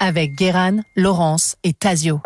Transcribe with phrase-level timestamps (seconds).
[0.00, 2.20] Avec Guéran, Laurence et Tazio.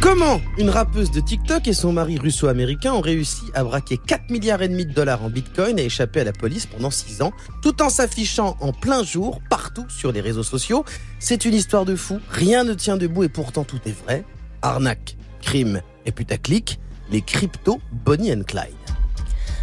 [0.00, 4.62] Comment une rappeuse de TikTok et son mari russo-américain ont réussi à braquer 4 milliards
[4.62, 7.32] et demi de dollars en bitcoin et échapper à la police pendant 6 ans,
[7.62, 10.84] tout en s'affichant en plein jour partout sur les réseaux sociaux?
[11.18, 14.24] C'est une histoire de fou, rien ne tient debout et pourtant tout est vrai.
[14.62, 16.78] Arnaque, crime et putaclic,
[17.10, 18.74] les cryptos Bonnie and Clyde.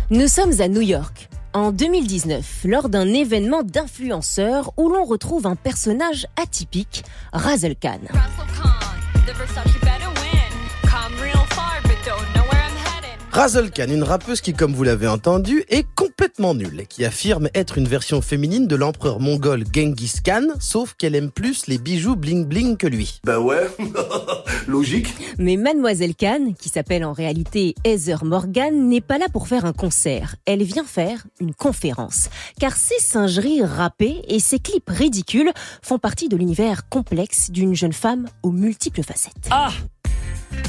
[0.09, 1.26] Nous sommes à New York.
[1.57, 7.03] En 2019, lors d'un événement d'influenceurs où l'on retrouve un personnage atypique,
[7.33, 7.97] Razel Khan.
[13.37, 17.49] Razel Khan, une rappeuse qui, comme vous l'avez entendu, est complètement nulle et qui affirme
[17.53, 22.15] être une version féminine de l'empereur mongol Genghis Khan, sauf qu'elle aime plus les bijoux
[22.15, 23.19] bling bling que lui.
[23.23, 23.67] Bah ouais,
[24.67, 25.13] logique.
[25.37, 29.73] Mais Mademoiselle Khan, qui s'appelle en réalité Heather Morgan, n'est pas là pour faire un
[29.73, 30.35] concert.
[30.47, 32.29] Elle vient faire une conférence.
[32.59, 35.51] Car ses singeries râpées et ses clips ridicules
[35.83, 39.47] font partie de l'univers complexe d'une jeune femme aux multiples facettes.
[39.51, 39.69] Ah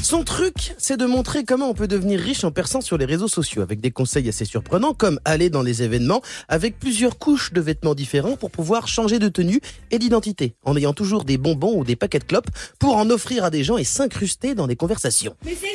[0.01, 3.27] son truc, c'est de montrer comment on peut devenir riche en perçant sur les réseaux
[3.27, 7.61] sociaux avec des conseils assez surprenants comme aller dans les événements avec plusieurs couches de
[7.61, 11.83] vêtements différents pour pouvoir changer de tenue et d'identité en ayant toujours des bonbons ou
[11.83, 15.35] des paquets de clopes pour en offrir à des gens et s'incruster dans des conversations.
[15.45, 15.67] Mais c'est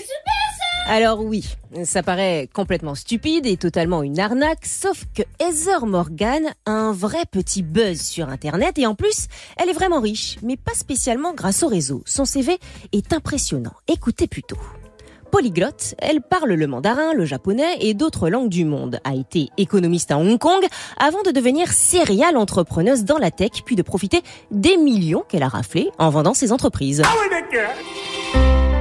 [0.86, 6.70] alors oui, ça paraît complètement stupide et totalement une arnaque, sauf que Heather Morgan a
[6.70, 10.74] un vrai petit buzz sur Internet et en plus, elle est vraiment riche, mais pas
[10.74, 12.02] spécialement grâce au réseau.
[12.04, 12.58] Son CV
[12.92, 13.72] est impressionnant.
[13.88, 14.58] Écoutez plutôt.
[15.30, 19.00] Polyglotte, elle parle le mandarin, le japonais et d'autres langues du monde.
[19.02, 20.64] A été économiste à Hong Kong
[20.96, 25.48] avant de devenir serial entrepreneuse dans la tech puis de profiter des millions qu'elle a
[25.48, 27.02] raflés en vendant ses entreprises.
[27.04, 28.03] Ah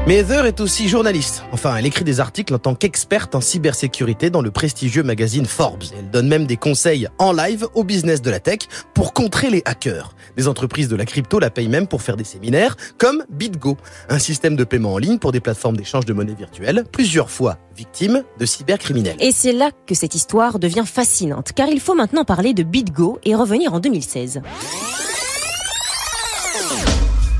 [0.06, 1.44] mais Heather est aussi journaliste.
[1.54, 5.84] Enfin, elle écrit des articles en tant qu'experte en cybersécurité dans le prestigieux magazine Forbes.
[5.98, 8.60] Elle donne même des conseils en live au business de la tech
[8.94, 10.14] pour contrer les hackers.
[10.36, 13.78] Des entreprises de la crypto la payent même pour faire des séminaires, comme BitGo,
[14.10, 17.58] un système de paiement en ligne pour des plateformes d'échange de monnaie virtuelle, plusieurs fois
[17.76, 19.16] victime de cybercriminels.
[19.20, 23.20] Et c'est là que cette histoire devient fascinante, car il faut maintenant parler de BitGo
[23.24, 24.42] et revenir en 2016.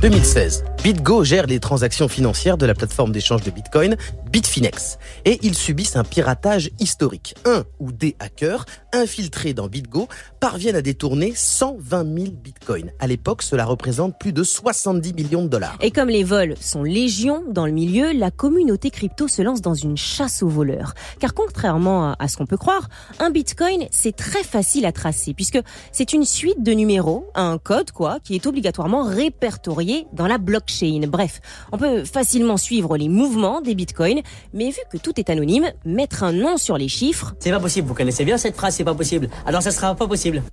[0.04, 0.66] 2016.
[0.84, 3.96] BitGo gère les transactions financières de la plateforme d'échange de Bitcoin
[4.30, 7.36] Bitfinex et ils subissent un piratage historique.
[7.46, 10.10] Un ou des hackers infiltrés dans BitGo
[10.42, 12.92] parviennent à détourner 120 000 Bitcoins.
[13.00, 15.78] À l'époque, cela représente plus de 70 millions de dollars.
[15.80, 19.74] Et comme les vols sont légion dans le milieu, la communauté crypto se lance dans
[19.74, 20.96] une chasse aux voleurs.
[21.20, 22.90] Car contrairement à ce qu'on peut croire,
[23.20, 25.60] un Bitcoin, c'est très facile à tracer puisque
[25.94, 31.02] c'est une suite de numéros, un code quoi, qui est obligatoirement répertorié dans la blockchain
[31.08, 34.22] Bref, on peut facilement suivre les mouvements des bitcoins,
[34.54, 37.34] mais vu que tout est anonyme, mettre un nom sur les chiffres...
[37.40, 39.30] C'est pas possible, vous connaissez bien cette phrase, c'est pas possible.
[39.46, 40.44] Alors ça sera pas possible.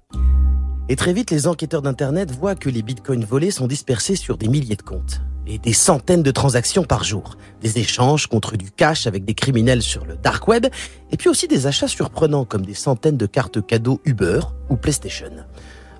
[0.88, 4.48] Et très vite, les enquêteurs d'Internet voient que les bitcoins volés sont dispersés sur des
[4.48, 7.36] milliers de comptes et des centaines de transactions par jour.
[7.60, 10.66] Des échanges contre du cash avec des criminels sur le dark web,
[11.10, 15.30] et puis aussi des achats surprenants comme des centaines de cartes cadeaux Uber ou PlayStation.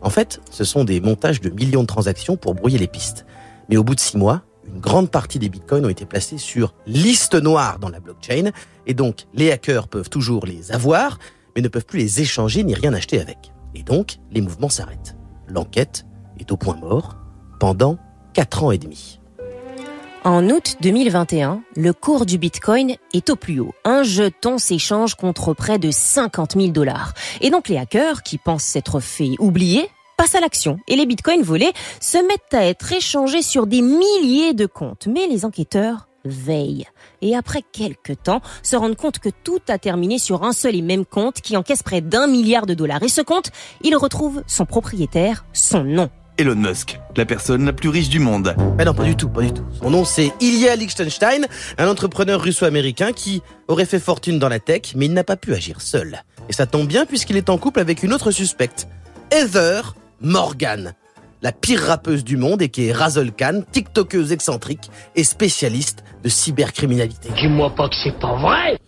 [0.02, 3.26] En fait, ce sont des montages de millions de transactions pour brouiller les pistes.
[3.68, 6.74] Mais au bout de six mois, une grande partie des bitcoins ont été placés sur
[6.86, 8.50] liste noire dans la blockchain.
[8.86, 11.18] Et donc, les hackers peuvent toujours les avoir,
[11.54, 13.52] mais ne peuvent plus les échanger ni rien acheter avec.
[13.74, 15.16] Et donc, les mouvements s'arrêtent.
[15.48, 16.06] L'enquête
[16.38, 17.16] est au point mort
[17.58, 17.98] pendant
[18.32, 19.19] quatre ans et demi.
[20.22, 23.72] En août 2021, le cours du Bitcoin est au plus haut.
[23.84, 27.14] Un jeton s'échange contre près de 50 000 dollars.
[27.40, 29.88] Et donc les hackers, qui pensent s'être fait oublier,
[30.18, 31.72] passe à l'action et les bitcoins volés
[32.02, 35.06] se mettent à être échangés sur des milliers de comptes.
[35.06, 36.86] Mais les enquêteurs veillent
[37.22, 40.82] et après quelques temps se rendent compte que tout a terminé sur un seul et
[40.82, 43.02] même compte qui encaisse près d'un milliard de dollars.
[43.02, 46.10] Et ce compte, il retrouve son propriétaire, son nom.
[46.40, 48.56] Elon Musk, la personne la plus riche du monde.
[48.78, 49.66] Mais non, pas du tout, pas du tout.
[49.78, 51.46] Son nom, c'est Ilya Liechtenstein,
[51.76, 55.52] un entrepreneur russo-américain qui aurait fait fortune dans la tech, mais il n'a pas pu
[55.52, 56.22] agir seul.
[56.48, 58.88] Et ça tombe bien puisqu'il est en couple avec une autre suspecte,
[59.30, 60.94] Heather Morgan,
[61.42, 66.30] la pire rappeuse du monde et qui est Razel Khan, tiktokeuse excentrique et spécialiste de
[66.30, 67.28] cybercriminalité.
[67.36, 68.78] Dis-moi pas que c'est pas vrai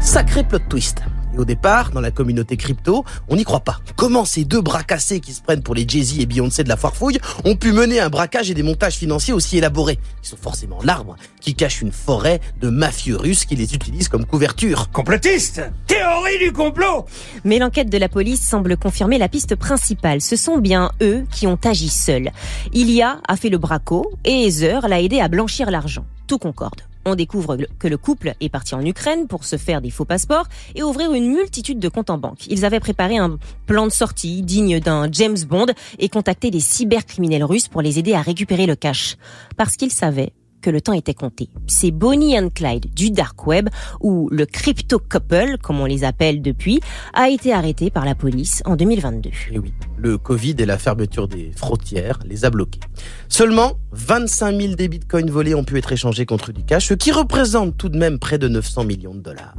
[0.00, 1.02] Sacré plot twist.
[1.34, 3.80] Et au départ, dans la communauté crypto, on n'y croit pas.
[3.96, 6.76] Comment ces deux bras cassés qui se prennent pour les Jay-Z et Beyoncé de la
[6.76, 9.98] foire fouille ont pu mener un braquage et des montages financiers aussi élaborés?
[10.22, 14.26] Ils sont forcément l'arbre qui cache une forêt de mafieux russes qui les utilisent comme
[14.26, 14.90] couverture.
[14.92, 17.06] Complotiste Théorie du complot
[17.44, 20.20] Mais l'enquête de la police semble confirmer la piste principale.
[20.20, 22.30] Ce sont bien eux qui ont agi seuls.
[22.72, 26.04] Ilia a fait le braco et Heather l'a aidé à blanchir l'argent.
[26.26, 26.82] Tout concorde.
[27.06, 30.46] On découvre que le couple est parti en Ukraine pour se faire des faux passeports
[30.74, 32.46] et ouvrir une multitude de comptes en banque.
[32.48, 35.66] Ils avaient préparé un plan de sortie digne d'un James Bond
[35.98, 39.16] et contacté des cybercriminels russes pour les aider à récupérer le cash.
[39.56, 40.32] Parce qu'ils savaient
[40.64, 41.50] que le temps était compté.
[41.66, 43.68] C'est Bonnie and Clyde du dark web,
[44.00, 46.80] ou le crypto couple, comme on les appelle depuis,
[47.12, 49.30] a été arrêté par la police en 2022.
[49.52, 52.80] Et oui, le Covid et la fermeture des frontières les a bloqués.
[53.28, 57.12] Seulement 25 000 des bitcoins volés ont pu être échangés contre du cash, ce qui
[57.12, 59.54] représente tout de même près de 900 millions de dollars.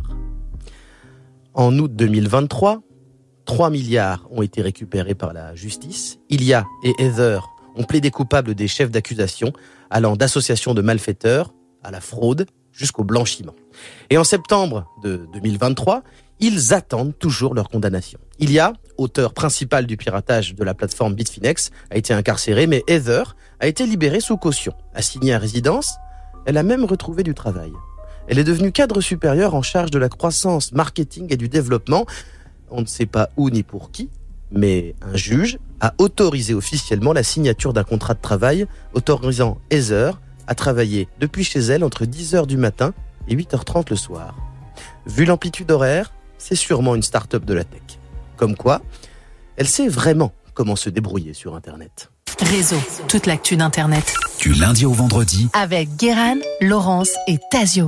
[1.53, 2.81] En août 2023,
[3.45, 6.17] 3 milliards ont été récupérés par la justice.
[6.31, 7.41] Ilia et Heather
[7.75, 9.53] ont plaidé coupables des chefs d'accusation
[9.89, 13.55] allant d'associations de malfaiteurs à la fraude jusqu'au blanchiment.
[14.09, 16.03] Et en septembre de 2023,
[16.39, 18.19] ils attendent toujours leur condamnation.
[18.39, 23.67] Ilia, auteur principal du piratage de la plateforme Bitfinex, a été incarcéré, mais Heather a
[23.67, 24.73] été libérée sous caution.
[24.93, 25.95] Assignée à résidence,
[26.45, 27.71] elle a même retrouvé du travail.
[28.27, 32.05] Elle est devenue cadre supérieur en charge de la croissance, marketing et du développement.
[32.69, 34.09] On ne sait pas où ni pour qui,
[34.51, 40.55] mais un juge a autorisé officiellement la signature d'un contrat de travail autorisant Heather à
[40.55, 42.93] travailler depuis chez elle entre 10h du matin
[43.27, 44.35] et 8h30 le soir.
[45.05, 47.81] Vu l'amplitude horaire, c'est sûrement une start-up de la tech.
[48.37, 48.81] Comme quoi,
[49.57, 52.09] elle sait vraiment comment se débrouiller sur Internet.
[52.41, 52.77] Réseau,
[53.07, 54.13] toute l'actu d'Internet.
[54.39, 55.47] Du lundi au vendredi.
[55.53, 57.83] Avec Guéran, Laurence et Tazio.